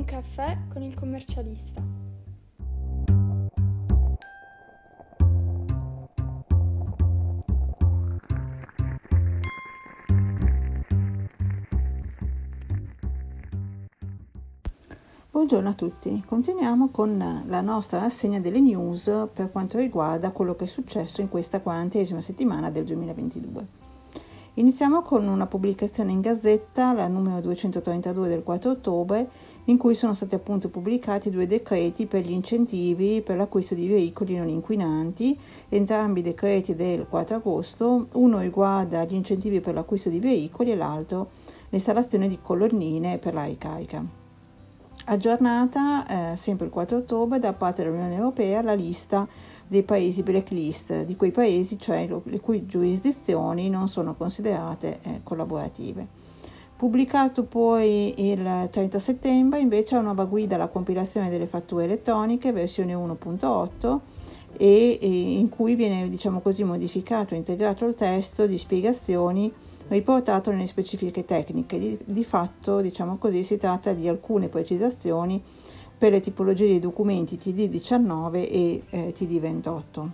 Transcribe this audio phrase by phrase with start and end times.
[0.00, 1.82] Un caffè con il commercialista.
[15.30, 20.64] Buongiorno a tutti, continuiamo con la nostra rassegna delle news per quanto riguarda quello che
[20.64, 23.89] è successo in questa quarantesima settimana del 2022.
[24.60, 29.26] Iniziamo con una pubblicazione in gazzetta, la numero 232 del 4 ottobre,
[29.64, 34.36] in cui sono stati appunto pubblicati due decreti per gli incentivi per l'acquisto di veicoli
[34.36, 35.34] non inquinanti,
[35.70, 41.30] entrambi decreti del 4 agosto, uno riguarda gli incentivi per l'acquisto di veicoli e l'altro
[41.70, 44.04] l'installazione di colonnine per la ricarica.
[45.06, 49.26] Aggiornata eh, sempre il 4 ottobre da parte dell'Unione Europea la lista
[49.70, 56.18] dei paesi blacklist, di quei paesi cioè le cui giurisdizioni non sono considerate eh, collaborative.
[56.74, 62.94] Pubblicato poi il 30 settembre invece la nuova guida alla compilazione delle fatture elettroniche versione
[62.94, 63.98] 1.8
[64.56, 69.52] e, e in cui viene diciamo così modificato e integrato il testo di spiegazioni
[69.86, 71.78] riportato nelle specifiche tecniche.
[71.78, 75.40] Di, di fatto, diciamo così, si tratta di alcune precisazioni
[76.00, 80.08] per le tipologie di documenti TD19 e eh, TD28.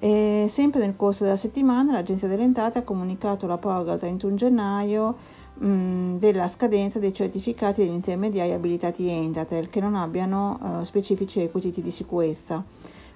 [0.00, 4.34] E sempre nel corso della settimana l'Agenzia delle Entrate ha comunicato la proroga al 31
[4.34, 5.16] gennaio
[5.54, 11.80] mh, della scadenza dei certificati degli intermediari abilitati Entratel che non abbiano eh, specifici requisiti
[11.80, 12.62] di sicurezza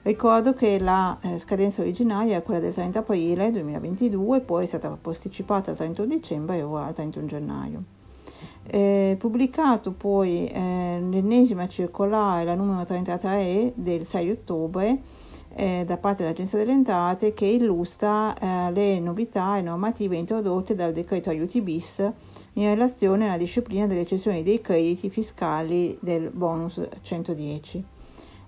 [0.04, 4.88] Ricordo che la eh, scadenza originaria è quella del 30 aprile 2022, poi è stata
[5.00, 7.82] posticipata al 31 dicembre e ora al 31 gennaio.
[8.64, 14.98] Eh, pubblicato poi eh, l'ennesima circolare, la numero 33 del 6 ottobre,
[15.54, 20.92] eh, da parte dell'Agenzia delle Entrate che illustra eh, le novità e normative introdotte dal
[20.92, 21.98] decreto aiuti bis
[22.54, 27.84] in relazione alla disciplina delle cessioni dei crediti fiscali del bonus 110.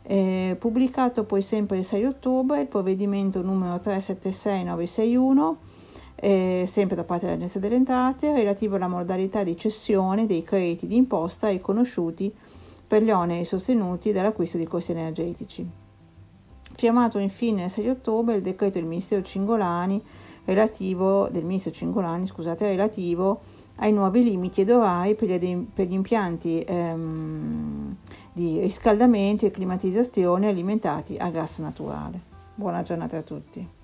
[0.06, 5.58] Eh, pubblicato poi sempre il 6 ottobre il provvedimento numero 376961,
[6.16, 10.96] eh, sempre da parte dell'Agenzia delle Entrate, relativo alla modalità di cessione dei crediti di
[10.96, 12.32] imposta riconosciuti
[12.86, 15.68] per gli oneri sostenuti dall'acquisto di costi energetici.
[16.76, 20.02] Firmato infine il 6 ottobre il decreto del Ministero Cingolani
[20.44, 23.40] relativo, del Ministro Cingolani, scusate, relativo
[23.76, 27.96] ai nuovi limiti ed orari per gli, per gli impianti ehm,
[28.32, 32.20] di riscaldamento e climatizzazione alimentati a gas naturale.
[32.54, 33.83] Buona giornata a tutti.